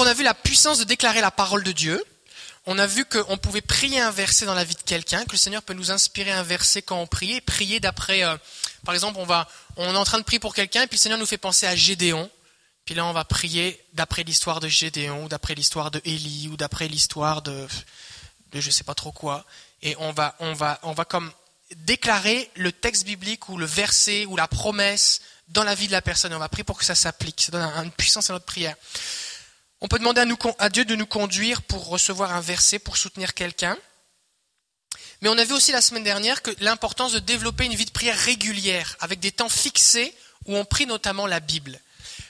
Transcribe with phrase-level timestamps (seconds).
[0.00, 2.02] On a vu la puissance de déclarer la parole de Dieu.
[2.64, 5.36] On a vu qu'on pouvait prier un verset dans la vie de quelqu'un, que le
[5.36, 8.34] Seigneur peut nous inspirer un verset quand on prie, prier d'après, euh,
[8.82, 11.02] par exemple, on va, on est en train de prier pour quelqu'un, et puis le
[11.02, 12.30] Seigneur nous fait penser à Gédéon.
[12.86, 16.56] Puis là, on va prier d'après l'histoire de Gédéon, ou d'après l'histoire de Élie, ou
[16.56, 17.68] d'après l'histoire de,
[18.52, 19.44] de je sais pas trop quoi.
[19.82, 21.30] Et on va, on va, on va comme
[21.76, 26.00] déclarer le texte biblique ou le verset ou la promesse dans la vie de la
[26.00, 26.32] personne.
[26.32, 27.42] On va prier pour que ça s'applique.
[27.42, 28.76] Ça donne une puissance à notre prière.
[29.80, 30.22] On peut demander
[30.58, 33.78] à, Dieu de nous conduire pour recevoir un verset, pour soutenir quelqu'un.
[35.22, 37.90] Mais on a vu aussi la semaine dernière que l'importance de développer une vie de
[37.90, 40.14] prière régulière, avec des temps fixés
[40.46, 41.80] où on prie notamment la Bible.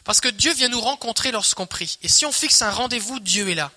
[0.04, 1.98] Parce que Dieu vient nous rencontrer lorsqu'on prie.
[2.02, 3.72] Et si on fixe un rendez-vous, Dieu est là.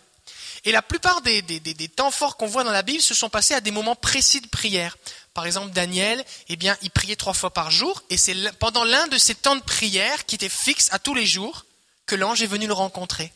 [0.65, 3.29] Et la plupart des, des, des temps forts qu'on voit dans la Bible se sont
[3.29, 4.97] passés à des moments précis de prière.
[5.33, 9.07] Par exemple, Daniel, eh bien, il priait trois fois par jour, et c'est pendant l'un
[9.07, 11.65] de ces temps de prière qui était fixe à tous les jours
[12.05, 13.33] que l'ange est venu le rencontrer.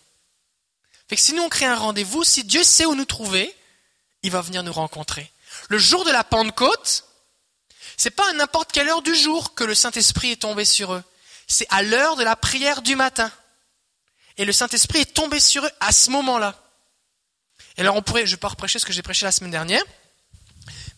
[1.07, 3.54] Fait que si nous on crée un rendez-vous, si Dieu sait où nous trouver,
[4.23, 5.32] il va venir nous rencontrer.
[5.70, 7.05] Le jour de la Pentecôte,
[7.95, 11.04] c'est pas à n'importe quelle heure du jour que le Saint-Esprit est tombé sur eux.
[11.48, 13.32] C'est à l'heure de la prière du matin.
[14.37, 16.62] Et le Saint-Esprit est tombé sur eux à ce moment-là.
[17.77, 19.84] Et alors on pourrait, je vais pas reprêcher ce que j'ai prêché la semaine dernière,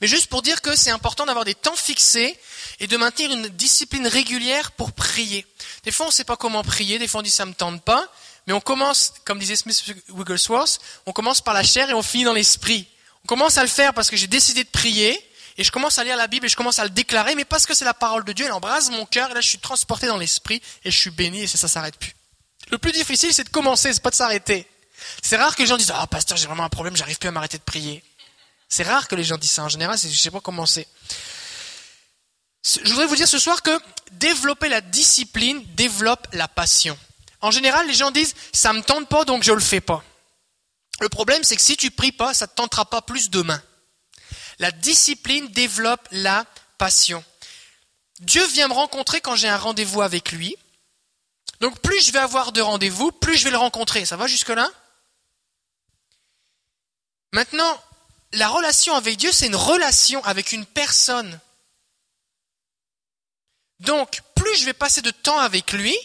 [0.01, 2.37] mais juste pour dire que c'est important d'avoir des temps fixés
[2.79, 5.45] et de maintenir une discipline régulière pour prier.
[5.83, 7.83] Des fois on ne sait pas comment prier, des fois on dit ça me tente
[7.83, 8.09] pas,
[8.49, 12.23] mais on commence, comme disait Smith Wigglesworth, on commence par la chair et on finit
[12.23, 12.87] dans l'esprit.
[13.23, 15.23] On commence à le faire parce que j'ai décidé de prier,
[15.55, 17.67] et je commence à lire la Bible et je commence à le déclarer, mais parce
[17.67, 20.07] que c'est la parole de Dieu, elle embrase mon cœur, et là je suis transporté
[20.07, 22.15] dans l'esprit, et je suis béni, et ça, ça s'arrête plus.
[22.71, 24.65] Le plus difficile, c'est de commencer, c'est pas de s'arrêter.
[25.21, 27.31] C'est rare que les gens disent, ah, pasteur, j'ai vraiment un problème, j'arrive plus à
[27.31, 28.03] m'arrêter de prier.
[28.67, 29.63] C'est rare que les gens disent ça.
[29.63, 30.87] En général, je sais pas comment c'est.
[32.83, 33.79] Je voudrais vous dire ce soir que
[34.13, 36.97] développer la discipline développe la passion.
[37.41, 40.03] En général, les gens disent ça me tente pas donc je le fais pas.
[40.99, 43.61] Le problème c'est que si tu pries pas, ça te tentera pas plus demain.
[44.59, 46.45] La discipline développe la
[46.77, 47.23] passion.
[48.19, 50.57] Dieu vient me rencontrer quand j'ai un rendez-vous avec lui.
[51.61, 54.05] Donc plus je vais avoir de rendez-vous, plus je vais le rencontrer.
[54.05, 54.69] Ça va jusque là
[57.31, 57.79] Maintenant,
[58.33, 61.39] la relation avec Dieu, c'est une relation avec une personne.
[63.79, 65.95] Donc, plus je vais passer de temps avec lui,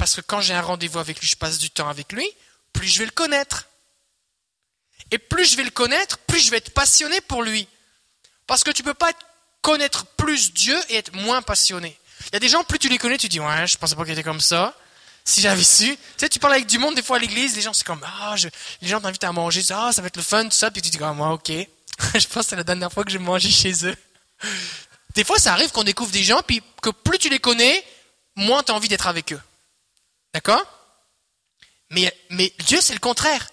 [0.00, 2.26] parce que quand j'ai un rendez-vous avec lui, je passe du temps avec lui,
[2.72, 3.68] plus je vais le connaître.
[5.10, 7.68] Et plus je vais le connaître, plus je vais être passionné pour lui.
[8.46, 9.12] Parce que tu ne peux pas
[9.60, 11.98] connaître plus Dieu et être moins passionné.
[12.28, 14.04] Il y a des gens, plus tu les connais, tu dis, ouais, je pensais pas
[14.04, 14.74] qu'il était comme ça.
[15.26, 15.88] Si j'avais su.
[15.88, 18.02] Tu sais, tu parles avec du monde, des fois à l'église, les gens, c'est comme,
[18.02, 18.34] ah,
[18.80, 20.88] les gens t'invitent à manger, ah, ça va être le fun, tout ça, puis tu
[20.88, 21.48] dis, ah, moi, ok.
[21.50, 23.96] je pense que c'est la dernière fois que j'ai mangé chez eux.
[25.14, 27.84] Des fois, ça arrive qu'on découvre des gens, puis que plus tu les connais,
[28.34, 29.40] moins tu as envie d'être avec eux.
[30.34, 30.64] D'accord?
[31.90, 33.48] Mais, mais Dieu, c'est le contraire.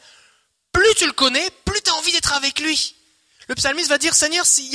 [0.71, 2.95] Plus tu le connais, plus tu as envie d'être avec lui.
[3.47, 4.71] Le psalmiste va dire, Seigneur, si,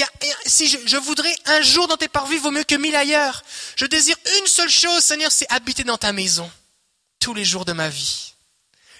[0.87, 3.45] je, voudrais un jour dans tes parvis, vaut mieux que mille ailleurs.
[3.77, 6.51] Je désire une seule chose, Seigneur, c'est habiter dans ta maison
[7.21, 8.33] tous les jours de ma vie.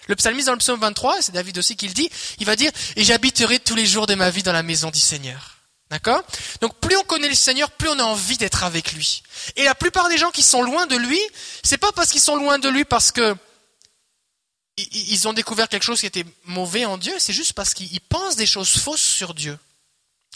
[0.09, 2.71] Le psalmiste dans le psaume 23, c'est David aussi qui le dit, il va dire,
[2.97, 5.62] et j'habiterai tous les jours de ma vie dans la maison du Seigneur.
[5.93, 6.23] D'accord?
[6.63, 9.23] Donc plus on connaît le Seigneur, plus on a envie d'être avec lui.
[9.57, 11.21] Et la plupart des gens qui sont loin de lui,
[11.63, 13.37] c'est pas parce qu'ils sont loin de lui parce que
[14.79, 18.37] ils ont découvert quelque chose qui était mauvais en Dieu, c'est juste parce qu'ils pensent
[18.37, 19.59] des choses fausses sur Dieu.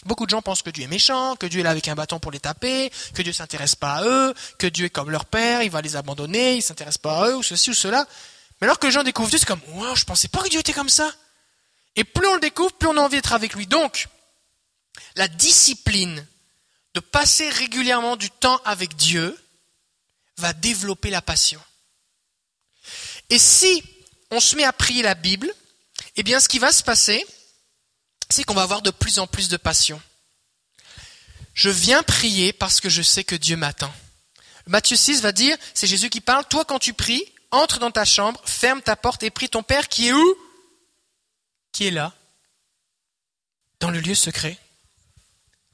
[0.05, 2.19] Beaucoup de gens pensent que Dieu est méchant, que Dieu est là avec un bâton
[2.19, 5.62] pour les taper, que Dieu s'intéresse pas à eux, que Dieu est comme leur père,
[5.62, 8.06] il va les abandonner, il s'intéresse pas à eux, ou ceci ou cela.
[8.61, 10.61] Mais alors que les gens découvrent Dieu, c'est comme, wow, je pensais pas que Dieu
[10.61, 11.11] était comme ça.
[11.97, 13.67] Et plus on le découvre, plus on a envie d'être avec lui.
[13.67, 14.09] Donc,
[15.15, 16.27] la discipline
[16.95, 19.39] de passer régulièrement du temps avec Dieu
[20.39, 21.61] va développer la passion.
[23.31, 23.83] Et si
[24.31, 25.53] on se met à prier la Bible,
[26.17, 27.25] eh bien ce qui va se passer,
[28.31, 30.01] c'est qu'on va avoir de plus en plus de passion.
[31.55, 33.93] Je viens prier parce que je sais que Dieu m'attend.
[34.67, 38.05] Matthieu 6 va dire, c'est Jésus qui parle, toi quand tu pries, entre dans ta
[38.05, 40.38] chambre, ferme ta porte et prie ton Père qui est où?
[41.73, 42.15] Qui est là?
[43.81, 44.59] Dans le lieu secret.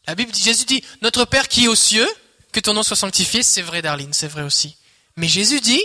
[0.06, 2.08] La Bible dit, Jésus dit, notre Père qui est aux cieux,
[2.52, 4.76] que ton nom soit sanctifié, c'est vrai Darline, c'est vrai aussi.
[5.16, 5.82] Mais Jésus dit,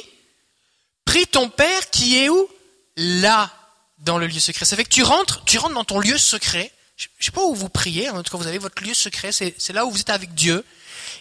[1.06, 2.50] prie ton Père qui est où?
[2.96, 3.54] Là,
[4.00, 4.66] dans le lieu secret.
[4.66, 6.72] Ça fait que tu rentres, tu rentres dans ton lieu secret.
[6.96, 9.32] Je ne sais pas où vous priez, en tout cas vous avez votre lieu secret,
[9.32, 10.66] c'est là où vous êtes avec Dieu.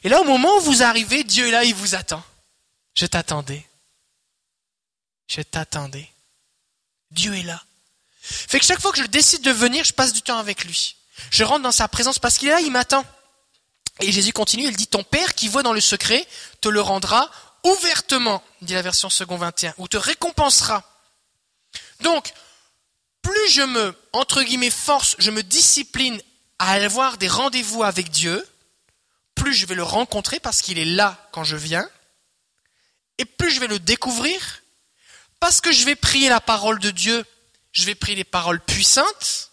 [0.05, 2.25] Et là, au moment où vous arrivez, Dieu est là, il vous attend.
[2.95, 3.65] Je t'attendais.
[5.29, 6.09] Je t'attendais.
[7.11, 7.63] Dieu est là.
[8.23, 10.97] Fait que chaque fois que je décide de venir, je passe du temps avec lui.
[11.31, 13.05] Je rentre dans sa présence parce qu'il est là, il m'attend.
[14.01, 16.27] Et Jésus continue, il dit, ton Père qui voit dans le secret
[16.61, 17.31] te le rendra
[17.65, 20.85] ouvertement, dit la version second 21, ou te récompensera.
[22.01, 22.33] Donc,
[23.23, 26.21] plus je me, entre guillemets, force, je me discipline
[26.59, 28.47] à avoir des rendez-vous avec Dieu,
[29.35, 31.89] plus je vais le rencontrer parce qu'il est là quand je viens,
[33.19, 34.63] et plus je vais le découvrir,
[35.41, 37.25] parce que je vais prier la parole de Dieu,
[37.73, 39.51] je vais prier les paroles puissantes,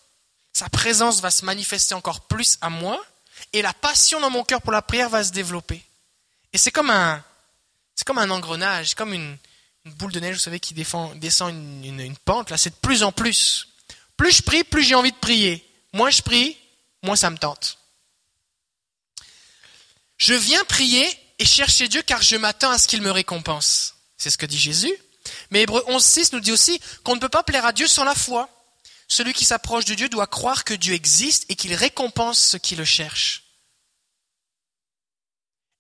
[0.64, 3.04] sa présence va se manifester encore plus à moi,
[3.52, 5.84] et la passion dans mon cœur pour la prière va se développer.
[6.54, 7.22] Et c'est comme un,
[7.96, 9.38] c'est comme un engrenage, comme une,
[9.98, 12.50] boule de neige, vous savez, qui descend une, une pente.
[12.50, 13.68] Là, c'est de plus en plus.
[14.16, 15.70] Plus je prie, plus j'ai envie de prier.
[15.92, 16.58] Moins je prie,
[17.02, 17.78] moins ça me tente.
[20.16, 21.06] Je viens prier
[21.40, 23.96] et chercher Dieu car je m'attends à ce qu'il me récompense.
[24.16, 24.96] C'est ce que dit Jésus.
[25.52, 28.16] Mais Hébreu 11.6 nous dit aussi qu'on ne peut pas plaire à Dieu sans la
[28.16, 28.48] foi.
[29.14, 32.76] Celui qui s'approche de Dieu doit croire que Dieu existe et qu'il récompense ceux qui
[32.76, 33.44] le cherchent.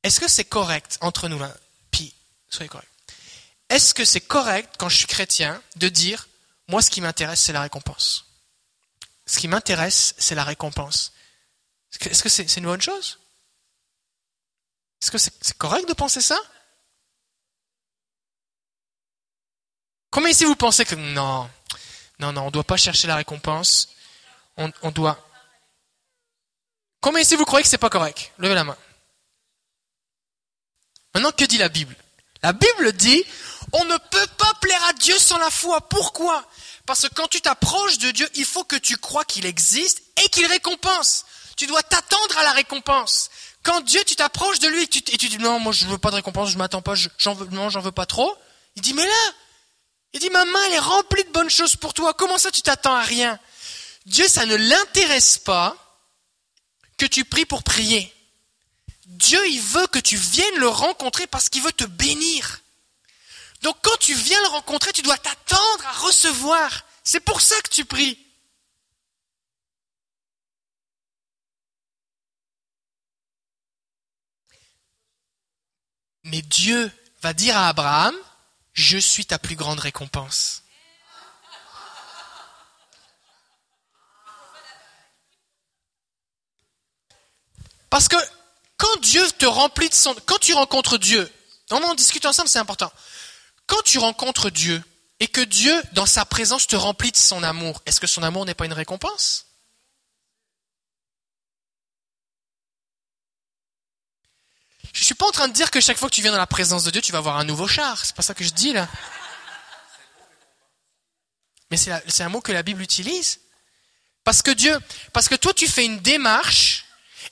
[0.03, 1.51] Est-ce que c'est correct entre nous là
[1.89, 2.13] Puis,
[2.47, 2.91] soyez correct.
[3.69, 6.27] Est-ce que c'est correct quand je suis chrétien de dire
[6.67, 8.27] moi ce qui m'intéresse c'est la récompense?
[9.25, 11.11] Ce qui m'intéresse c'est la récompense.
[12.01, 13.17] Est-ce que c'est une bonne chose?
[15.01, 16.37] Est-ce que c'est correct de penser ça?
[20.11, 21.49] Combien ici vous pensez que non,
[22.23, 23.89] non, non, on ne doit pas chercher la récompense.
[24.55, 25.17] On, on doit.
[27.01, 28.31] Combien ici vous croyez que c'est pas correct?
[28.37, 28.77] Levez la main.
[31.13, 31.95] Maintenant, que dit la Bible?
[32.41, 33.23] La Bible dit,
[33.73, 35.81] on ne peut pas plaire à Dieu sans la foi.
[35.89, 36.45] Pourquoi?
[36.85, 40.29] Parce que quand tu t'approches de Dieu, il faut que tu crois qu'il existe et
[40.29, 41.25] qu'il récompense.
[41.57, 43.29] Tu dois t'attendre à la récompense.
[43.63, 46.15] Quand Dieu, tu t'approches de lui et tu, dis non, moi je veux pas de
[46.15, 48.35] récompense, je m'attends pas, j'en veux, non, j'en veux pas trop.
[48.75, 49.33] Il dit mais là,
[50.13, 52.13] il dit, ma main, elle est remplie de bonnes choses pour toi.
[52.13, 53.39] Comment ça, tu t'attends à rien?
[54.05, 55.75] Dieu, ça ne l'intéresse pas
[56.97, 58.13] que tu pries pour prier.
[59.05, 62.61] Dieu, il veut que tu viennes le rencontrer parce qu'il veut te bénir.
[63.61, 66.85] Donc quand tu viens le rencontrer, tu dois t'attendre à recevoir.
[67.03, 68.19] C'est pour ça que tu pries.
[76.23, 78.15] Mais Dieu va dire à Abraham,
[78.73, 80.63] je suis ta plus grande récompense.
[87.89, 88.15] Parce que
[88.77, 90.15] quand Dieu te remplit de son...
[90.25, 91.31] Quand tu rencontres Dieu,
[91.69, 92.91] on discute ensemble, c'est important.
[93.67, 94.83] Quand tu rencontres Dieu
[95.19, 98.45] et que Dieu, dans sa présence, te remplit de son amour, est-ce que son amour
[98.45, 99.45] n'est pas une récompense?
[104.93, 106.47] Je suis pas en train de dire que chaque fois que tu viens dans la
[106.47, 108.05] présence de Dieu, tu vas avoir un nouveau char.
[108.05, 108.87] C'est pas ça que je dis là.
[111.71, 113.39] Mais c'est un mot que la Bible utilise.
[114.23, 114.79] Parce que Dieu,
[115.11, 116.85] parce que toi tu fais une démarche,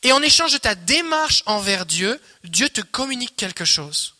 [0.03, 4.15] et en échange de ta démarche envers Dieu, Dieu te communique quelque chose.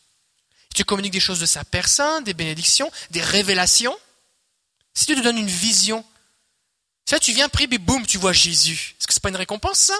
[0.69, 3.97] Il te communique des choses de sa personne, des bénédictions, des révélations.
[4.93, 6.05] Si Dieu te donne une vision,
[7.05, 8.95] ça tu viens prier, et boum, tu vois Jésus.
[8.99, 9.97] Est-ce que c'est pas une récompense ça?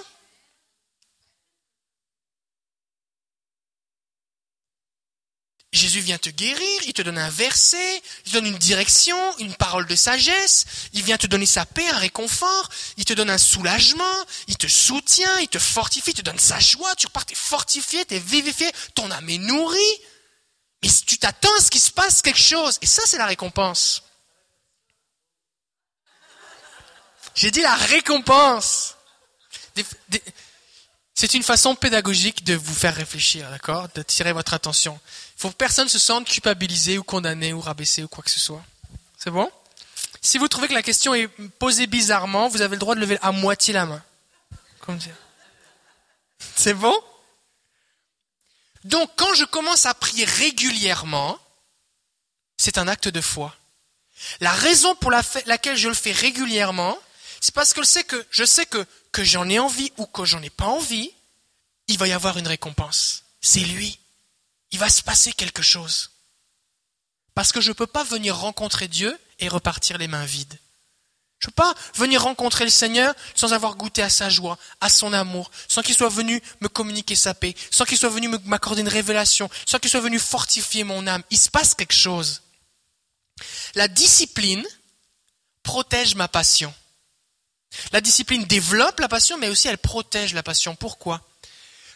[5.73, 9.56] Jésus vient te guérir, il te donne un verset, il te donne une direction, une
[9.56, 13.38] parole de sagesse, il vient te donner sa paix, un réconfort, il te donne un
[13.38, 17.35] soulagement, il te soutient, il te fortifie, il te donne sa joie, tu repars, t'es
[17.35, 20.01] fortifié, t'es vivifié, ton âme est nourrie.
[20.83, 24.03] Mais tu t'attends à ce qu'il se passe quelque chose, et ça c'est la récompense.
[27.34, 28.95] J'ai dit la récompense.
[31.13, 33.88] C'est une façon pédagogique de vous faire réfléchir, d'accord?
[33.95, 35.00] De tirer votre attention.
[35.41, 38.63] Faut que personne se sente culpabilisé ou condamné ou rabaissé ou quoi que ce soit.
[39.17, 39.51] C'est bon?
[40.21, 43.17] Si vous trouvez que la question est posée bizarrement, vous avez le droit de lever
[43.24, 44.03] à moitié la main.
[44.81, 45.15] Comme dire.
[46.55, 46.95] C'est bon?
[48.83, 51.39] Donc quand je commence à prier régulièrement,
[52.57, 53.55] c'est un acte de foi.
[54.41, 56.95] La raison pour laquelle je le fais régulièrement,
[57.39, 60.24] c'est parce que je sais que, je sais que, que j'en ai envie ou que
[60.24, 61.12] j'en ai pas envie,
[61.88, 63.24] il va y avoir une récompense.
[63.41, 63.98] C'est lui.
[64.71, 66.11] Il va se passer quelque chose.
[67.33, 70.59] Parce que je ne peux pas venir rencontrer Dieu et repartir les mains vides.
[71.39, 74.89] Je ne peux pas venir rencontrer le Seigneur sans avoir goûté à sa joie, à
[74.89, 78.81] son amour, sans qu'il soit venu me communiquer sa paix, sans qu'il soit venu m'accorder
[78.81, 81.23] une révélation, sans qu'il soit venu fortifier mon âme.
[81.31, 82.43] Il se passe quelque chose.
[83.73, 84.65] La discipline
[85.63, 86.71] protège ma passion.
[87.91, 90.75] La discipline développe la passion, mais aussi elle protège la passion.
[90.75, 91.21] Pourquoi?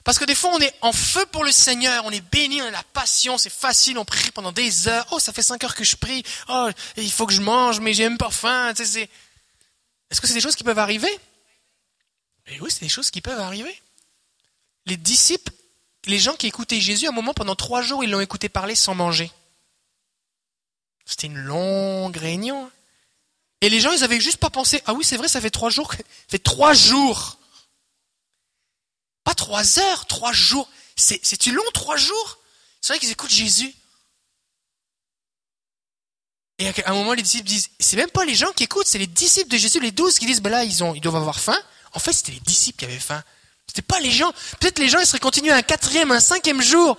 [0.05, 2.65] Parce que des fois, on est en feu pour le Seigneur, on est béni, on
[2.65, 5.07] a la passion, c'est facile, on prie pendant des heures.
[5.11, 6.23] Oh, ça fait cinq heures que je prie.
[6.47, 8.71] Oh, il faut que je mange, mais j'ai même pas faim.
[8.71, 11.09] Est-ce que c'est des choses qui peuvent arriver?
[12.45, 13.81] Mais oui, c'est des choses qui peuvent arriver.
[14.85, 15.51] Les disciples,
[16.05, 18.75] les gens qui écoutaient Jésus, à un moment, pendant trois jours, ils l'ont écouté parler
[18.75, 19.31] sans manger.
[21.07, 22.69] C'était une longue réunion.
[23.61, 25.71] Et les gens, ils avaient juste pas pensé, ah oui, c'est vrai, ça fait trois
[25.71, 25.93] jours.
[25.93, 27.39] Ça fait trois jours.
[29.25, 30.69] Pas trois heures, trois jours.
[30.95, 32.37] C'est-tu long, trois jours?
[32.79, 33.73] C'est vrai qu'ils écoutent Jésus.
[36.57, 38.99] Et à un moment, les disciples disent, c'est même pas les gens qui écoutent, c'est
[38.99, 41.39] les disciples de Jésus, les douze, qui disent, ben là, ils, ont, ils doivent avoir
[41.39, 41.57] faim.
[41.91, 43.21] En fait, c'était les disciples qui avaient faim.
[43.67, 44.31] C'était pas les gens.
[44.59, 46.95] Peut-être les gens, ils seraient continués un quatrième, un cinquième jour.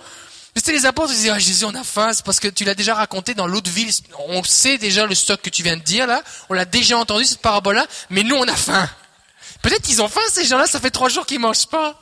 [0.53, 2.65] Mais c'était les apôtres, ils disaient, ah, Jésus, on a faim, c'est parce que tu
[2.65, 3.91] l'as déjà raconté dans l'autre ville.
[4.27, 6.21] On sait déjà le stock que tu viens de dire, là.
[6.49, 7.87] On l'a déjà entendu, cette parabole-là.
[8.09, 8.87] Mais nous, on a faim.
[9.63, 11.99] Peut-être qu'ils ont faim, ces gens-là, ça fait trois jours qu'ils mangent pas.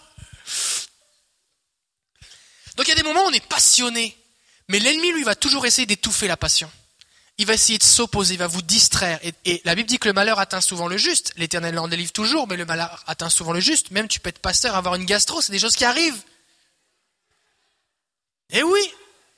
[2.76, 4.18] Donc il y a des moments où on est passionné.
[4.68, 6.72] Mais l'ennemi, lui, va toujours essayer d'étouffer la passion
[7.38, 9.20] il va essayer de s'opposer, il va vous distraire.
[9.24, 11.34] Et, la Bible dit que le malheur atteint souvent le juste.
[11.36, 13.92] L'Éternel en délivre toujours, mais le malheur atteint souvent le juste.
[13.92, 16.22] Même tu peux être pasteur, avoir une gastro, c'est des choses qui arrivent.
[18.52, 18.82] Eh oui,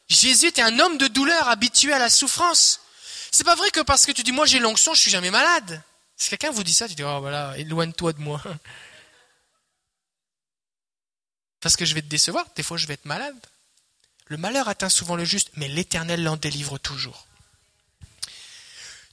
[0.09, 2.81] Jésus était un homme de douleur, habitué à la souffrance.
[3.31, 5.81] C'est pas vrai que parce que tu dis moi j'ai l'onction, je suis jamais malade.
[6.15, 8.41] Si quelqu'un vous dit ça, tu dis oh voilà, éloigne-toi de moi.
[11.67, 13.35] Parce que je vais te décevoir, des fois je vais être malade.
[14.27, 17.27] Le malheur atteint souvent le juste, mais l'Éternel l'en délivre toujours.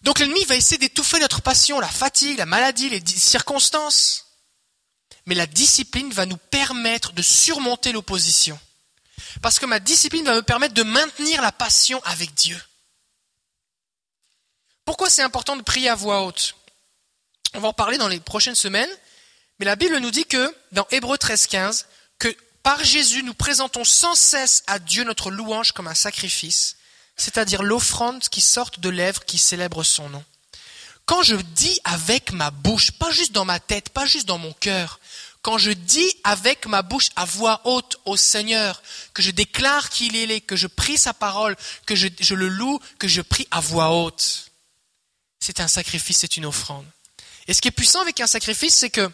[0.02, 4.26] Donc l'ennemi va essayer d'étouffer notre passion, la fatigue, la maladie, les circonstances.
[5.26, 8.56] Mais la discipline va nous permettre de surmonter l'opposition.
[9.42, 12.62] Parce que ma discipline va me permettre de maintenir la passion avec Dieu.
[14.84, 16.54] Pourquoi c'est important de prier à voix haute?
[17.54, 18.96] On va en parler dans les prochaines semaines.
[19.58, 21.94] Mais la Bible nous dit que, dans Hébreu 13, 15, que
[22.64, 26.76] par Jésus, nous présentons sans cesse à Dieu notre louange comme un sacrifice
[27.16, 30.25] c'est-à-dire l'offrande qui sort de lèvres qui célèbrent son nom.
[31.06, 34.52] Quand je dis avec ma bouche, pas juste dans ma tête, pas juste dans mon
[34.54, 35.00] cœur,
[35.42, 40.16] quand je dis avec ma bouche à voix haute au Seigneur, que je déclare qu'il
[40.16, 43.61] est, que je prie sa parole, que je, je le loue, que je prie à
[43.61, 44.50] voix haute,
[45.40, 46.87] c'est un sacrifice, c'est une offrande.
[47.47, 49.11] Et ce qui est puissant avec un sacrifice, c'est que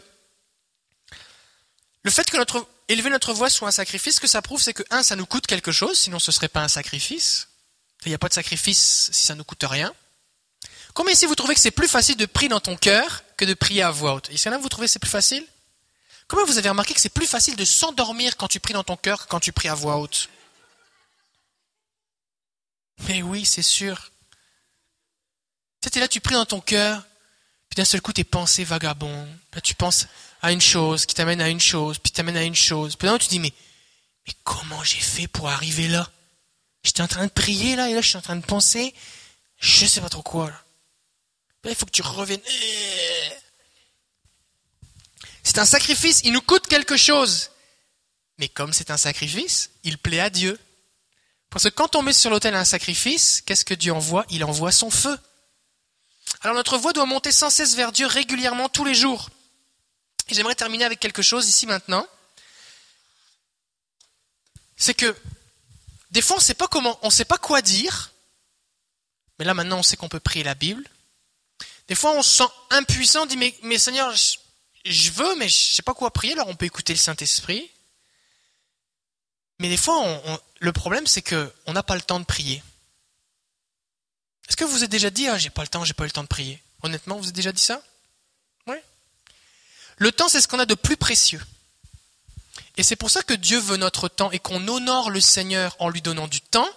[2.02, 4.74] le fait que notre, élever notre voix soit un sacrifice, ce que ça prouve, c'est
[4.74, 7.48] que, un, ça nous coûte quelque chose, sinon ce ne serait pas un sacrifice.
[8.04, 9.92] Il n'y a pas de sacrifice si ça ne coûte rien.
[10.94, 13.54] Combien ici vous trouvez que c'est plus facile de prier dans ton cœur que de
[13.54, 14.28] prier à voix haute?
[14.32, 15.46] Ici, là, vous trouvez que c'est plus facile?
[16.26, 18.96] Comment vous avez remarqué que c'est plus facile de s'endormir quand tu pries dans ton
[18.96, 20.28] cœur que quand tu pries à voix haute?
[23.08, 24.10] Mais oui, c'est sûr.
[25.84, 27.04] Es là, tu pries dans ton cœur,
[27.70, 29.28] puis d'un seul coup, tes pensées vagabondes.
[29.54, 30.06] Là, tu penses
[30.42, 32.96] à une chose qui t'amène à une chose, puis t'amène à une chose.
[32.96, 33.52] Puis là, tu dis, mais,
[34.26, 36.10] mais comment j'ai fait pour arriver là?
[36.82, 38.92] J'étais en train de prier là, et là je suis en train de penser,
[39.58, 40.50] je sais pas trop quoi.
[40.50, 40.64] Là.
[41.66, 42.40] il faut que tu reviennes.
[45.42, 47.50] C'est un sacrifice, il nous coûte quelque chose.
[48.38, 50.58] Mais comme c'est un sacrifice, il plaît à Dieu.
[51.50, 54.24] Parce que quand on met sur l'autel un sacrifice, qu'est-ce que Dieu envoie?
[54.30, 55.18] Il envoie son feu.
[56.42, 59.30] Alors notre voix doit monter sans cesse vers Dieu régulièrement tous les jours.
[60.28, 62.06] Et j'aimerais terminer avec quelque chose ici maintenant.
[64.76, 65.14] C'est que
[66.10, 68.12] des fois, on sait pas comment, on sait pas quoi dire.
[69.38, 70.84] Mais là, maintenant, on sait qu'on peut prier la Bible.
[71.88, 74.12] Des fois, on se sent impuissant, on dit, mais, Seigneur,
[74.84, 76.34] je, veux, mais je sais pas quoi prier.
[76.34, 77.70] Alors, on peut écouter le Saint-Esprit.
[79.58, 80.22] Mais des fois,
[80.58, 82.62] le problème, c'est que on n'a pas le temps de prier.
[84.50, 86.12] Est-ce que vous êtes déjà dit, ah, j'ai pas le temps, j'ai pas eu le
[86.12, 86.60] temps de prier?
[86.82, 87.80] Honnêtement, vous avez déjà dit ça?
[88.66, 88.74] Oui.
[89.98, 91.40] Le temps, c'est ce qu'on a de plus précieux.
[92.76, 95.88] Et c'est pour ça que Dieu veut notre temps et qu'on honore le Seigneur en
[95.88, 96.68] lui donnant du temps,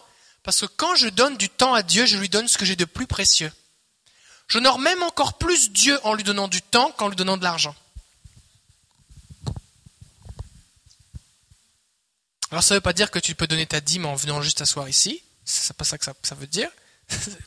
[0.44, 2.76] parce que quand je donne du temps à Dieu, je lui donne ce que j'ai
[2.76, 3.52] de plus précieux.
[4.48, 7.76] J'honore même encore plus Dieu en lui donnant du temps qu'en lui donnant de l'argent.
[12.52, 14.60] Alors ça ne veut pas dire que tu peux donner ta dîme en venant juste
[14.60, 15.24] t'asseoir ici.
[15.44, 16.70] C'est pas ça que ça, veut dire.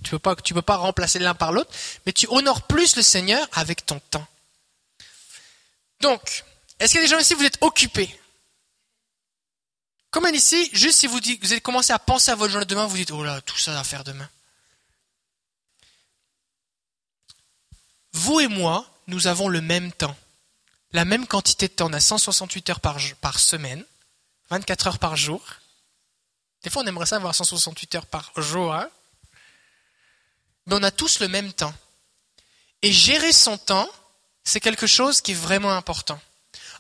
[0.05, 1.71] Tu peux, peux pas remplacer l'un par l'autre,
[2.05, 4.27] mais tu honores plus le Seigneur avec ton temps.
[6.01, 6.45] Donc,
[6.79, 8.15] est-ce qu'il y a des gens ici, vous êtes occupés?
[10.11, 12.71] Comme ici, juste si vous, dites, vous allez commencer à penser à votre journée de
[12.71, 14.29] demain, vous dites, oh là, tout ça à faire demain.
[18.13, 20.17] Vous et moi, nous avons le même temps.
[20.93, 21.91] La même quantité de temps.
[21.91, 23.85] On a 168 heures par, par semaine,
[24.49, 25.43] 24 heures par jour.
[26.63, 28.75] Des fois, on aimerait ça avoir 168 heures par jour.
[28.75, 28.89] Hein.
[30.67, 31.75] Mais on a tous le même temps.
[32.83, 33.89] Et gérer son temps,
[34.45, 36.21] c'est quelque chose qui est vraiment important.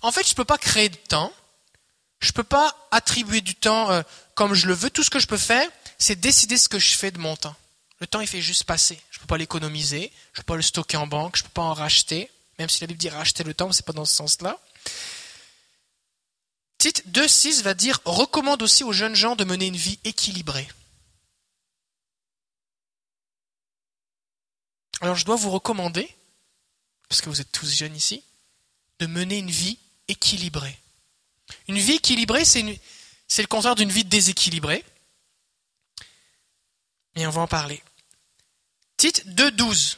[0.02, 1.32] En fait, je ne peux pas créer de temps.
[2.20, 4.02] Je ne peux pas attribuer du temps euh,
[4.34, 4.90] comme je le veux.
[4.90, 7.56] Tout ce que je peux faire, c'est décider ce que je fais de mon temps.
[8.00, 9.00] Le temps, il fait juste passer.
[9.10, 11.46] Je ne peux pas l'économiser, je ne peux pas le stocker en banque, je ne
[11.48, 13.92] peux pas en racheter, même si la Bible dit racheter le temps, ce n'est pas
[13.92, 14.58] dans ce sens-là.
[16.78, 20.68] Tite 2.6 va dire recommande aussi aux jeunes gens de mener une vie équilibrée.
[25.00, 26.08] Alors je dois vous recommander,
[27.08, 28.22] parce que vous êtes tous jeunes ici,
[28.98, 30.78] de mener une vie équilibrée.
[31.68, 34.84] Une vie équilibrée, c'est, le contraire d'une vie déséquilibrée.
[37.14, 37.82] Et on va en parler.
[38.96, 39.96] Tite 2.12.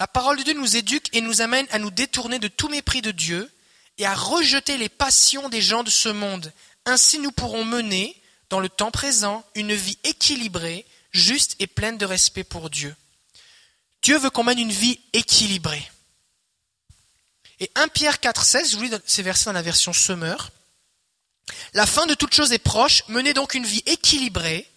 [0.00, 3.00] La parole de Dieu nous éduque et nous amène à nous détourner de tout mépris
[3.00, 3.50] de Dieu
[3.98, 6.52] et à rejeter les passions des gens de ce monde.
[6.84, 8.20] Ainsi nous pourrons mener,
[8.50, 12.94] dans le temps présent, une vie équilibrée, juste et pleine de respect pour Dieu.
[14.04, 15.90] Dieu veut qu'on mène une vie équilibrée.
[17.58, 20.50] Et 1 Pierre 4,16, je vous lis ces versets dans la version Semeur.
[21.72, 24.70] La fin de toute chose est proche, menez donc une vie équilibrée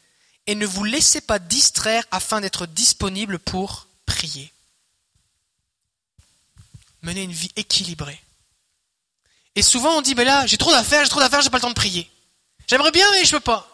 [0.47, 4.53] et ne vous laissez pas distraire afin d'être disponible pour prier.
[7.01, 8.21] Menez une vie équilibrée.
[9.55, 11.63] Et souvent on dit, mais là, j'ai trop d'affaires, j'ai trop d'affaires, j'ai pas le
[11.63, 12.09] temps de prier.
[12.67, 13.67] J'aimerais bien, mais je peux pas.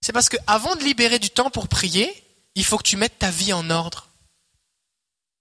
[0.00, 2.23] C'est parce que avant de libérer du temps pour prier,
[2.54, 4.08] il faut que tu mettes ta vie en ordre.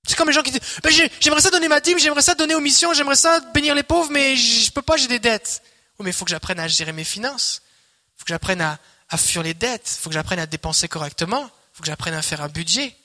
[0.05, 2.59] C'est comme les gens qui disent, j'aimerais ça donner ma dîme, j'aimerais ça donner aux
[2.59, 5.61] missions, j'aimerais ça bénir les pauvres, mais je peux pas, j'ai des dettes.
[5.97, 7.61] Oui, mais il faut que j'apprenne à gérer mes finances.
[8.07, 8.79] Il faut que j'apprenne à,
[9.09, 9.95] à fuir les dettes.
[9.97, 11.43] Il faut que j'apprenne à dépenser correctement.
[11.43, 12.95] Il faut que j'apprenne à faire un budget.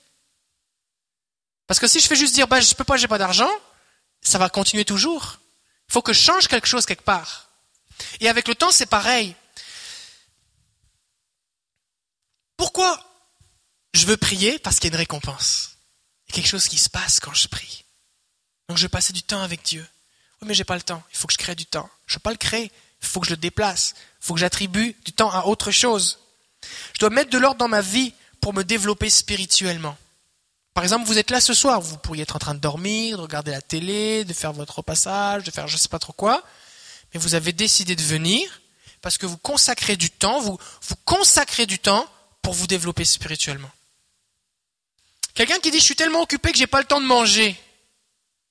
[1.66, 3.50] Parce que si je fais juste dire, bah, je peux pas, j'ai pas d'argent,
[4.22, 5.38] ça va continuer toujours.
[5.88, 7.50] Il faut que je change quelque chose quelque part.
[8.20, 9.36] Et avec le temps, c'est pareil.
[12.56, 13.07] Pourquoi
[13.94, 15.76] je veux prier Parce qu'il y a une récompense.
[16.28, 17.84] Il y a quelque chose qui se passe quand je prie.
[18.68, 19.86] Donc je veux passer du temps avec Dieu.
[20.40, 21.02] Oui, mais j'ai pas le temps.
[21.10, 21.88] Il faut que je crée du temps.
[22.06, 22.70] Je ne peux pas le créer.
[23.02, 23.94] Il faut que je le déplace.
[24.20, 26.18] Il faut que j'attribue du temps à autre chose.
[26.92, 29.96] Je dois mettre de l'ordre dans ma vie pour me développer spirituellement.
[30.74, 33.22] Par exemple, vous êtes là ce soir, vous pourriez être en train de dormir, de
[33.22, 36.44] regarder la télé, de faire votre passage, de faire je ne sais pas trop quoi,
[37.12, 38.60] mais vous avez décidé de venir
[39.00, 40.56] parce que vous consacrez du temps, vous,
[40.88, 42.06] vous consacrez du temps
[42.42, 43.70] pour vous développer spirituellement.
[45.38, 47.54] Quelqu'un qui dit je suis tellement occupé que j'ai pas le temps de manger.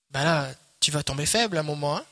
[0.10, 1.98] Ben là, tu vas tomber faible à un moment.
[1.98, 2.06] Hein.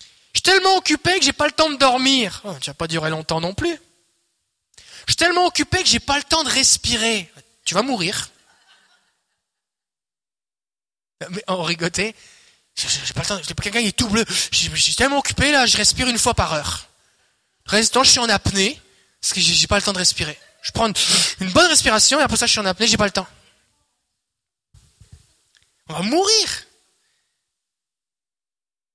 [0.00, 2.42] je suis tellement occupé que j'ai pas le temps de dormir.
[2.42, 3.78] Oh, tu vas pas durer longtemps non plus.
[5.06, 7.30] Je suis tellement occupé que j'ai pas le temps de respirer.
[7.64, 8.28] Tu vas mourir.
[11.30, 12.16] Mais on rigotait.
[12.74, 13.40] J'ai pas le temps.
[13.62, 14.24] Quelqu'un est tout bleu.
[14.50, 16.88] Je suis tellement occupé là, je respire une fois par heure.
[17.66, 18.80] Reste je suis en apnée
[19.20, 20.36] parce que j'ai pas le temps de respirer.
[20.62, 20.86] Je prends
[21.40, 23.26] une bonne respiration et après ça, je suis en apnée, j'ai pas le temps.
[25.88, 26.48] On va mourir.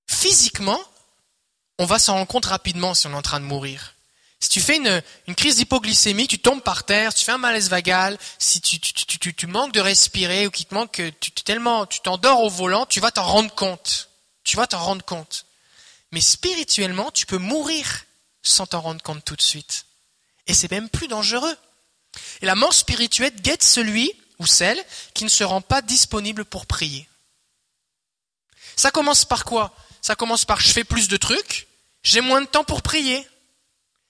[0.10, 0.80] Physiquement,
[1.78, 3.94] on va s'en rendre compte rapidement si on est en train de mourir.
[4.40, 8.18] Si tu fais une, crise d'hypoglycémie, tu tombes par terre, tu fais un malaise vagal,
[8.38, 12.86] si tu, manques de respirer ou qu'il te manque, tu, tellement, tu t'endors au volant,
[12.86, 14.10] tu vas t'en rendre compte.
[14.44, 15.46] Tu vas t'en rendre compte.
[16.12, 18.06] Mais spirituellement, tu peux mourir
[18.44, 19.87] sans t'en rendre compte tout de suite.
[20.48, 21.56] Et c'est même plus dangereux.
[22.42, 24.82] Et la mort spirituelle guette celui ou celle
[25.14, 27.08] qui ne se rend pas disponible pour prier.
[28.76, 29.76] Ça commence par quoi?
[30.02, 31.68] Ça commence par je fais plus de trucs,
[32.04, 33.28] j'ai moins de temps pour prier.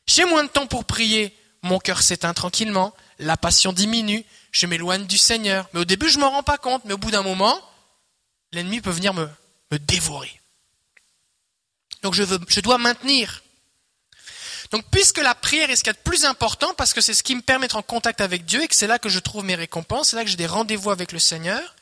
[0.06, 5.06] J'ai moins de temps pour prier, mon cœur s'éteint tranquillement, la passion diminue, je m'éloigne
[5.06, 5.67] du Seigneur.
[5.73, 7.60] Mais au début, je ne m'en rends pas compte, mais au bout d'un moment,
[8.52, 9.28] l'ennemi peut venir me,
[9.71, 10.39] me dévorer.
[12.04, 13.43] Donc je, veux, je dois maintenir.
[14.71, 17.13] Donc puisque la prière est ce qu'il y a de plus important, parce que c'est
[17.13, 19.19] ce qui me permet d'être en contact avec Dieu et que c'est là que je
[19.19, 21.75] trouve mes récompenses, c'est là que j'ai des rendez-vous avec le Seigneur,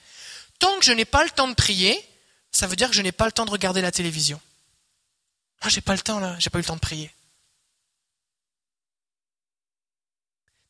[0.60, 2.04] tant que je n'ai pas le temps de prier,
[2.52, 4.40] ça veut dire que je n'ai pas le temps de regarder la télévision.
[5.62, 7.12] Moi, j'ai pas le temps là, j'ai pas eu le temps de prier.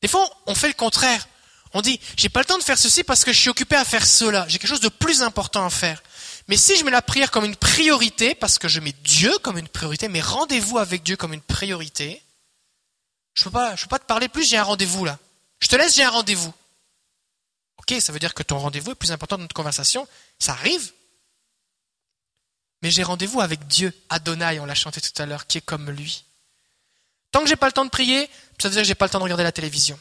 [0.01, 1.27] Des fois, on fait le contraire.
[1.73, 3.83] On dit, j'ai pas le temps de faire ceci parce que je suis occupé à
[3.83, 4.47] faire cela.
[4.47, 6.01] J'ai quelque chose de plus important à faire.
[6.47, 9.57] Mais si je mets la prière comme une priorité, parce que je mets Dieu comme
[9.57, 12.21] une priorité, mes rendez-vous avec Dieu comme une priorité,
[13.33, 15.17] je peux pas, peux pas te parler plus, j'ai un rendez-vous là.
[15.59, 16.53] Je te laisse, j'ai un rendez-vous.
[17.77, 20.07] Ok, ça veut dire que ton rendez-vous est plus important que notre conversation.
[20.39, 20.91] Ça arrive.
[22.81, 25.89] Mais j'ai rendez-vous avec Dieu, Adonai, on l'a chanté tout à l'heure, qui est comme
[25.89, 26.23] lui.
[27.31, 28.29] Tant que j'ai pas le temps de prier,
[28.59, 29.99] ça veut dire que j'ai pas le temps de regarder la télévision.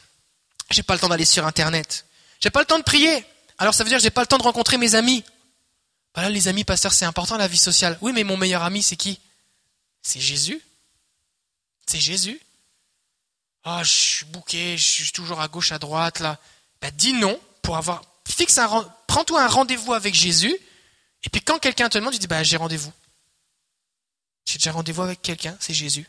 [0.70, 2.06] J'ai pas le temps d'aller sur Internet.
[2.40, 3.24] J'ai pas le temps de prier.
[3.58, 5.24] Alors ça veut dire que j'ai pas le temps de rencontrer mes amis.
[6.14, 7.98] Bah là, les amis pasteurs, c'est important la vie sociale.
[8.00, 9.20] Oui, mais mon meilleur ami, c'est qui?
[10.02, 10.60] C'est Jésus.
[11.86, 12.40] C'est Jésus.
[13.64, 16.38] Ah, je suis bouqué, je suis toujours à gauche, à droite, là.
[16.80, 18.02] Bah, dis non pour avoir.
[18.28, 18.94] Fixe un.
[19.06, 20.54] Prends-toi un rendez-vous avec Jésus.
[21.24, 22.92] Et puis quand quelqu'un te demande, tu dis, bah, j'ai rendez-vous.
[24.44, 26.06] J'ai déjà rendez-vous avec quelqu'un, c'est Jésus.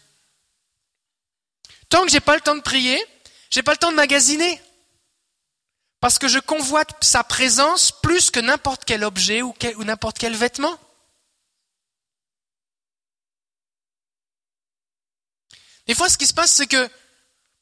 [1.90, 3.02] Tant que j'ai pas le temps de prier,
[3.50, 4.62] j'ai pas le temps de magasiner.
[6.06, 10.78] Parce que je convoite sa présence plus que n'importe quel objet ou, n'importe quel vêtement.
[15.88, 16.88] Des fois, ce qui se passe, c'est que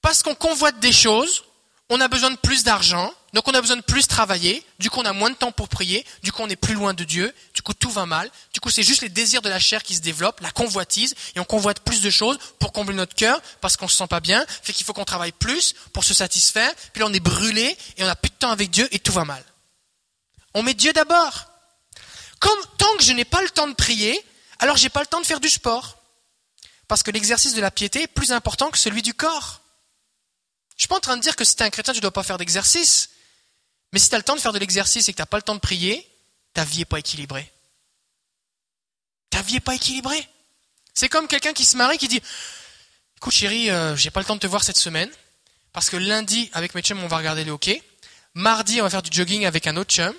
[0.02, 1.46] parce qu'on convoite des choses,
[1.88, 5.00] on a besoin de plus d'argent, donc on a besoin de plus travailler, du coup
[5.00, 7.34] on a moins de temps pour prier, du coup on est plus loin de Dieu,
[7.54, 9.96] du coup tout va mal, du coup c'est juste les désirs de la chair qui
[9.96, 13.76] se développent, la convoitise, et on convoite plus de choses pour combler notre cœur, parce
[13.76, 17.02] qu'on se sent pas bien, fait qu'il faut qu'on travaille plus pour se satisfaire, puis
[17.02, 19.26] là on est brûlé, et on a plus de temps avec Dieu, et tout va
[19.26, 19.44] mal.
[20.54, 21.48] On met Dieu d'abord.
[22.40, 24.24] Comme tant que je n'ai pas le temps de prier,
[24.60, 25.98] alors j'ai pas le temps de faire du sport.
[26.88, 29.62] Parce que l'exercice de la piété est plus important que celui du corps.
[30.76, 32.02] Je suis pas en train de dire que si tu es un chrétien, tu ne
[32.02, 33.10] dois pas faire d'exercice.
[33.94, 35.38] Mais si tu as le temps de faire de l'exercice et que tu n'as pas
[35.38, 36.06] le temps de prier,
[36.54, 37.50] ta vie n'est pas équilibrée.
[39.30, 40.28] Ta vie n'est pas équilibrée.
[40.96, 42.22] C'est comme quelqu'un qui se marie qui dit
[43.18, 45.10] Écoute chérie, euh, j'ai pas le temps de te voir cette semaine,
[45.72, 47.82] parce que lundi, avec mes chums, on va regarder le hockey.
[48.34, 50.14] Mardi, on va faire du jogging avec un autre chum.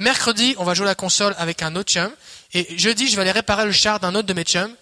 [0.00, 2.12] Mercredi, on va jouer à la console avec un autre chum.
[2.52, 4.74] Et jeudi, je vais aller réparer le char d'un autre de mes chums.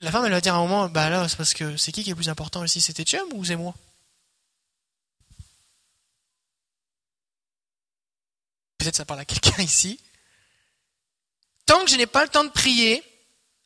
[0.00, 2.02] La femme, elle va dire à un moment, bah là, c'est parce que c'est qui
[2.02, 3.74] qui est le plus important ici C'était chum ou c'est moi?
[8.78, 10.00] Peut-être ça parle à quelqu'un ici.
[11.66, 13.02] Tant que je n'ai pas le temps de prier,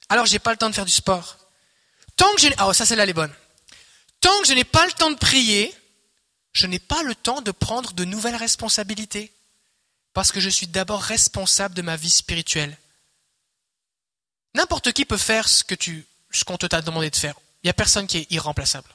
[0.09, 1.39] alors j'ai pas le temps de faire du sport.
[2.17, 3.35] Tant que je n'ai, oh, ça c'est là les bonnes.
[4.21, 5.75] Tant que je n'ai pas le temps de prier,
[6.53, 9.33] je n'ai pas le temps de prendre de nouvelles responsabilités.
[10.13, 12.77] Parce que je suis d'abord responsable de ma vie spirituelle.
[14.55, 17.35] N'importe qui peut faire ce que tu, ce qu'on t'a demandé de faire.
[17.63, 18.91] Il n'y a personne qui est irremplaçable.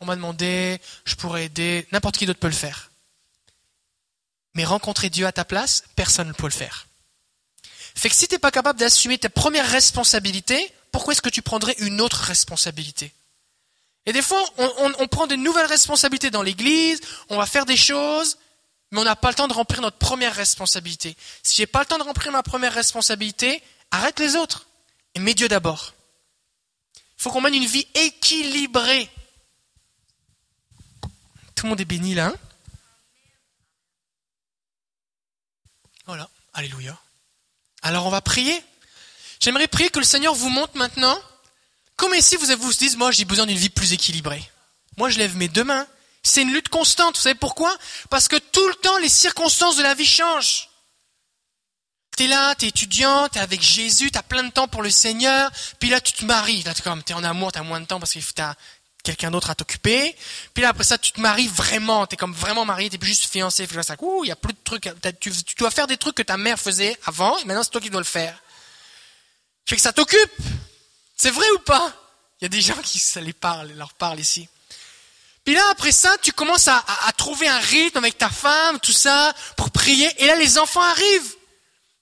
[0.00, 2.89] On m'a demandé, je pourrais aider, n'importe qui d'autre peut le faire.
[4.54, 6.86] Mais rencontrer Dieu à ta place, personne ne peut le faire.
[7.94, 11.42] Fait que si tu n'es pas capable d'assumer ta première responsabilité, pourquoi est-ce que tu
[11.42, 13.12] prendrais une autre responsabilité?
[14.06, 18.38] Et des fois, on, prend de nouvelles responsabilités dans l'église, on va faire des choses,
[18.90, 21.16] mais on n'a pas le temps de remplir notre première responsabilité.
[21.42, 24.66] Si j'ai pas le temps de remplir ma première responsabilité, arrête les autres
[25.14, 25.94] et mets Dieu d'abord.
[26.96, 29.10] Il faut qu'on mène une vie équilibrée.
[31.54, 32.26] Tout le monde est béni là.
[32.26, 32.34] Hein
[36.06, 36.30] Voilà,
[36.60, 36.96] alléluia.
[37.82, 38.62] Alors on va prier.
[39.40, 41.18] J'aimerais prier que le Seigneur vous montre maintenant
[41.96, 44.42] comment ici vous vous dites, moi j'ai besoin d'une vie plus équilibrée.
[44.96, 45.86] Moi je lève mes deux mains.
[46.22, 47.16] C'est une lutte constante.
[47.16, 47.74] Vous savez pourquoi?
[48.10, 50.68] Parce que tout le temps les circonstances de la vie changent.
[52.16, 55.88] T'es là, t'es étudiant, t'es avec Jésus, t'as plein de temps pour le Seigneur, puis
[55.88, 58.12] là tu te maries, là t'es comme, t'es en amour, t'as moins de temps parce
[58.12, 58.54] que t'as
[59.02, 60.16] quelqu'un d'autre à t'occuper.
[60.54, 62.06] Puis là, après ça, tu te maries vraiment.
[62.06, 63.66] Tu es comme vraiment marié, tu plus juste fiancé.
[63.82, 64.88] Ça, il y a plus de trucs.
[65.20, 67.90] Tu, dois faire des trucs que ta mère faisait avant, et maintenant c'est toi qui
[67.90, 68.36] dois le faire.
[69.66, 70.32] Fait que ça t'occupe.
[71.16, 71.92] C'est vrai ou pas?
[72.40, 74.48] Il y a des gens qui ça les parle, leur parlent ici.
[75.44, 76.82] Puis là, après ça, tu commences à,
[77.16, 80.08] trouver un rythme avec ta femme, tout ça, pour prier.
[80.18, 81.34] Et là, les enfants arrivent.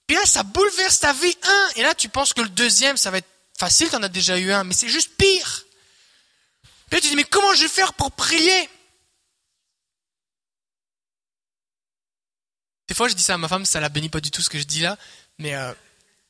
[0.07, 1.69] Puis là, ça bouleverse ta vie, un.
[1.75, 4.37] Et là, tu penses que le deuxième, ça va être facile, tu en as déjà
[4.37, 4.63] eu un.
[4.63, 5.65] Mais c'est juste pire.
[6.89, 8.69] Puis tu dis, mais comment je vais faire pour prier?
[12.87, 14.49] Des fois, je dis ça à ma femme, ça la bénit pas du tout ce
[14.49, 14.97] que je dis là,
[15.37, 15.73] mais euh,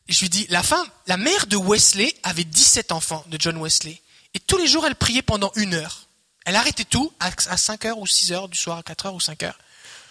[0.10, 4.02] je lui dis, la femme, la mère de Wesley avait 17 enfants, de John Wesley,
[4.34, 6.08] et tous les jours, elle priait pendant une heure.
[6.46, 9.20] Elle arrêtait tout à 5 heures ou 6 heures du soir, à 4 heures ou
[9.20, 9.58] 5 heures.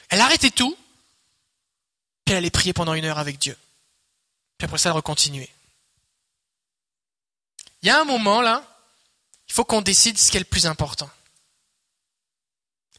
[0.08, 0.76] Elle arrêtait tout,
[2.24, 3.56] puis elle allait prier pendant une heure avec Dieu.
[4.56, 5.50] Puis après ça, elle recontinuait.
[7.82, 8.64] Il y a un moment là,
[9.48, 11.10] il faut qu'on décide ce qui est le plus important.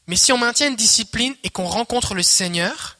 [0.06, 2.98] Mais si on maintient une discipline et qu'on rencontre le Seigneur,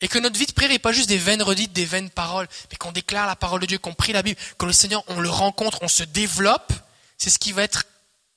[0.00, 2.48] et que notre vie de prière n'est pas juste des vaines redites, des vaines paroles,
[2.70, 5.20] mais qu'on déclare la parole de Dieu, qu'on prie la Bible, que le Seigneur, on
[5.20, 6.72] le rencontre, on se développe,
[7.18, 7.84] c'est ce qui va être,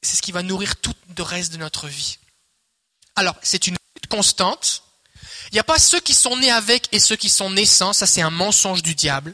[0.02, 2.18] c'est ce qui va nourrir tout le reste de notre vie.
[3.16, 4.84] Alors, c'est une lutte constante.
[5.52, 8.08] Il n'y a pas ceux qui sont nés avec et ceux qui sont naissants, ça
[8.08, 9.34] c'est un mensonge du diable.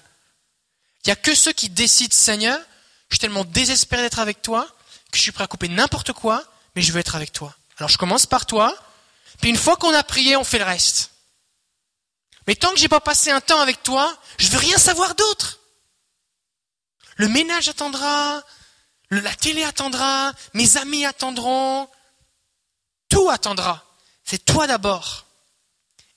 [1.04, 2.60] Il n'y a que ceux qui décident, Seigneur,
[3.10, 4.68] je suis tellement désespéré d'être avec toi
[5.12, 6.44] que je suis prêt à couper n'importe quoi,
[6.76, 7.56] mais je veux être avec toi.
[7.78, 8.76] Alors je commence par toi,
[9.42, 11.12] puis une fois qu'on a prié, on fait le reste.
[12.48, 15.60] Mais tant que j'ai pas passé un temps avec toi, je veux rien savoir d'autre.
[17.16, 18.44] Le ménage attendra,
[19.10, 21.90] la télé attendra, mes amis attendront,
[23.10, 23.86] tout attendra.
[24.24, 25.26] C'est toi d'abord.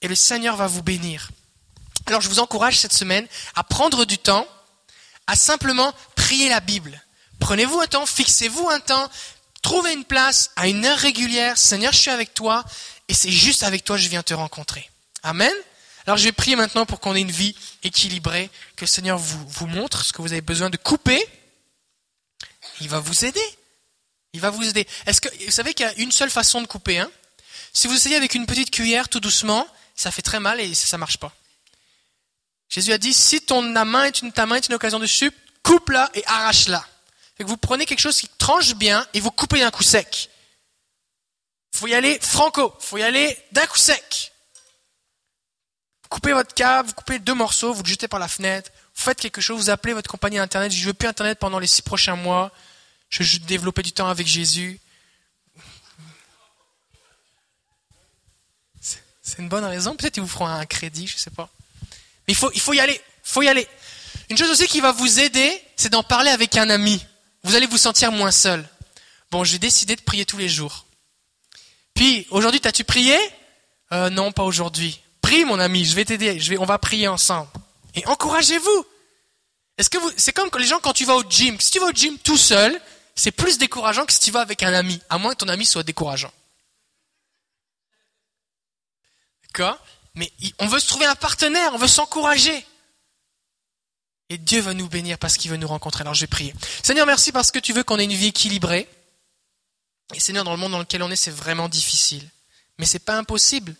[0.02, 1.30] Et le Seigneur va vous bénir.
[2.06, 4.46] Alors je vous encourage cette semaine à prendre du temps
[5.26, 5.94] à simplement
[6.32, 6.98] prier la Bible.
[7.40, 9.10] Prenez-vous un temps, fixez-vous un temps,
[9.60, 11.58] trouvez une place à une heure régulière.
[11.58, 12.64] Seigneur, je suis avec toi
[13.06, 14.88] et c'est juste avec toi que je viens te rencontrer.
[15.22, 15.52] Amen.
[16.06, 19.46] Alors je vais prier maintenant pour qu'on ait une vie équilibrée, que le Seigneur vous,
[19.46, 21.22] vous montre ce que vous avez besoin de couper.
[22.80, 23.44] Il va vous aider.
[24.32, 24.86] Il va vous aider.
[25.04, 27.10] Est-ce que vous savez qu'il y a une seule façon de couper hein?
[27.74, 29.66] Si vous essayez avec une petite cuillère tout doucement,
[29.96, 31.34] ça fait très mal et ça ne marche pas.
[32.70, 35.34] Jésus a dit, si ton main est une, ta main est une occasion de sup,
[35.62, 36.84] coupe-la et arrache-la.
[37.40, 40.30] Vous prenez quelque chose qui tranche bien et vous coupez d'un coup sec.
[41.74, 44.32] faut y aller franco, faut y aller d'un coup sec.
[46.02, 49.02] Vous coupez votre câble, vous coupez deux morceaux, vous le jetez par la fenêtre, vous
[49.02, 51.82] faites quelque chose, vous appelez votre compagnie Internet, je veux plus Internet pendant les six
[51.82, 52.52] prochains mois,
[53.08, 54.78] je veux développer du temps avec Jésus.
[59.22, 61.48] C'est une bonne raison, peut-être qu'ils vous feront un crédit, je sais pas.
[62.26, 63.66] Mais il faut, il faut y aller, faut y aller.
[64.30, 67.04] Une chose aussi qui va vous aider, c'est d'en parler avec un ami.
[67.42, 68.66] Vous allez vous sentir moins seul.
[69.30, 70.86] Bon, j'ai décidé de prier tous les jours.
[71.94, 73.16] Puis, aujourd'hui, t'as-tu prié?
[73.92, 75.00] Euh, Non, pas aujourd'hui.
[75.20, 76.38] Prie, mon ami, je vais t'aider.
[76.58, 77.48] On va prier ensemble.
[77.94, 78.86] Et encouragez-vous.
[79.78, 81.58] Est-ce que vous, c'est comme les gens quand tu vas au gym.
[81.60, 82.78] Si tu vas au gym tout seul,
[83.14, 85.66] c'est plus décourageant que si tu vas avec un ami, à moins que ton ami
[85.66, 86.32] soit décourageant.
[89.46, 89.78] D'accord?
[90.14, 92.64] Mais on veut se trouver un partenaire, on veut s'encourager.
[94.32, 96.00] Et Dieu va nous bénir parce qu'il veut nous rencontrer.
[96.00, 96.54] Alors je vais prier.
[96.82, 98.88] Seigneur, merci parce que tu veux qu'on ait une vie équilibrée.
[100.14, 102.26] Et Seigneur, dans le monde dans lequel on est, c'est vraiment difficile.
[102.78, 103.76] Mais c'est pas impossible.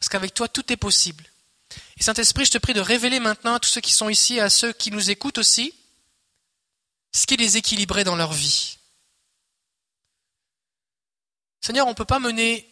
[0.00, 1.24] Parce qu'avec toi, tout est possible.
[1.96, 4.40] Et Saint-Esprit, je te prie de révéler maintenant à tous ceux qui sont ici, et
[4.40, 5.72] à ceux qui nous écoutent aussi,
[7.14, 8.78] ce qui les équilibrait dans leur vie.
[11.60, 12.68] Seigneur, on ne peut pas mener,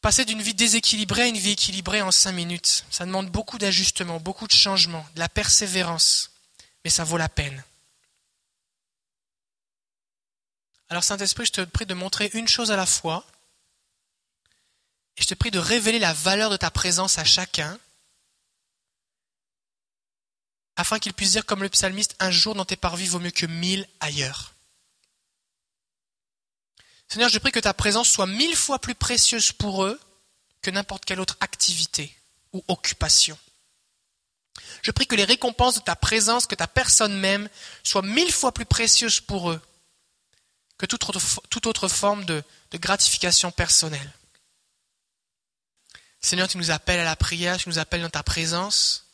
[0.00, 2.84] passer d'une vie déséquilibrée à une vie équilibrée en cinq minutes.
[2.90, 6.32] Ça demande beaucoup d'ajustements, beaucoup de changements, de la persévérance.
[6.88, 7.62] Mais ça vaut la peine.
[10.88, 13.26] Alors Saint-Esprit, je te prie de montrer une chose à la fois.
[15.18, 17.78] Et je te prie de révéler la valeur de ta présence à chacun.
[20.76, 23.44] Afin qu'il puisse dire comme le psalmiste, un jour dans tes parvis vaut mieux que
[23.44, 24.54] mille ailleurs.
[27.06, 30.00] Seigneur, je prie que ta présence soit mille fois plus précieuse pour eux
[30.62, 32.16] que n'importe quelle autre activité
[32.54, 33.38] ou occupation.
[34.82, 37.48] Je prie que les récompenses de ta présence, que ta personne même,
[37.82, 39.60] soient mille fois plus précieuses pour eux
[40.78, 44.12] que toute autre, forme de, de gratification personnelle.
[46.20, 49.06] Seigneur, tu nous appelles à la prière, tu nous appelles dans ta présence.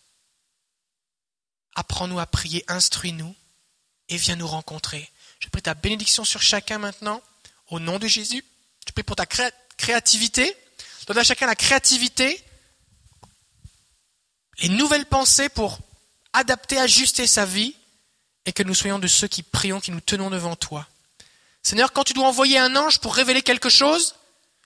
[1.75, 3.35] Apprends-nous à prier, instruis-nous
[4.11, 5.11] et viens nous rencontrer.
[5.41, 7.23] Je prie ta bénédiction sur chacun maintenant,
[7.69, 8.45] au nom de Jésus.
[8.87, 10.55] Je prie pour ta créativité.
[11.07, 12.43] Donne à chacun la créativité,
[14.59, 15.79] les nouvelles pensées pour
[16.33, 17.75] adapter, ajuster sa vie
[18.47, 20.87] et que nous soyons de ceux qui prions, qui nous tenons devant toi.
[21.63, 24.15] Seigneur, quand tu dois envoyer un ange pour révéler quelque chose,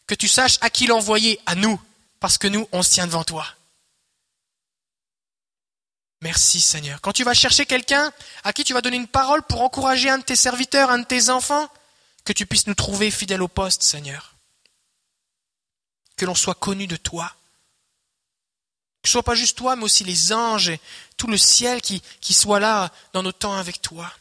[0.06, 1.80] que tu saches à qui l'envoyer, à nous,
[2.18, 3.46] parce que nous, on se tient devant toi.
[6.20, 7.00] Merci Seigneur.
[7.00, 10.18] Quand tu vas chercher quelqu'un à qui tu vas donner une parole pour encourager un
[10.18, 11.68] de tes serviteurs, un de tes enfants,
[12.24, 14.34] que tu puisses nous trouver fidèles au poste, Seigneur.
[16.16, 17.32] Que l'on soit connu de toi.
[19.08, 20.78] Ce soit pas juste toi, mais aussi les anges et
[21.16, 24.12] tout le ciel qui, qui soit là dans nos temps avec toi.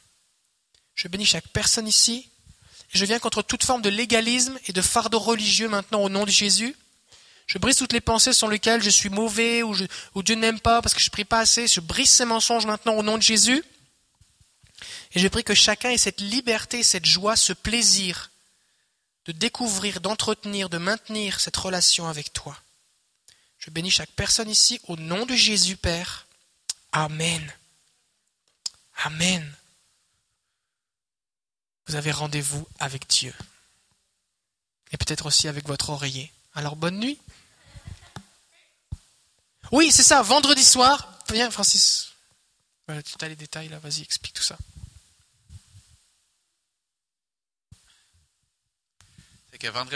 [0.96, 2.30] Je bénis chaque personne ici.
[2.94, 6.30] Je viens contre toute forme de légalisme et de fardeau religieux maintenant au nom de
[6.30, 6.74] Jésus.
[7.48, 9.76] Je brise toutes les pensées sur lesquelles je suis mauvais ou,
[10.24, 11.68] Dieu n'aime pas parce que je prie pas assez.
[11.68, 13.62] Je brise ces mensonges maintenant au nom de Jésus.
[15.12, 18.32] Et je prie que chacun ait cette liberté, cette joie, ce plaisir
[19.26, 22.58] de découvrir, d'entretenir, de maintenir cette relation avec toi.
[23.68, 26.26] Je bénis chaque personne ici au nom de Jésus, Père.
[26.92, 27.54] Amen.
[29.04, 29.56] Amen
[31.88, 33.34] vous avez rendez-vous avec Dieu.
[34.92, 36.32] Et peut-être aussi avec votre oreiller.
[36.54, 37.20] Alors bonne nuit.
[39.72, 41.20] Oui, c'est ça, vendredi soir.
[41.32, 42.14] Viens, Francis.
[42.88, 44.58] Voilà, tu as les détails là, vas-y, explique tout ça.
[49.52, 49.96] C'est que vendredi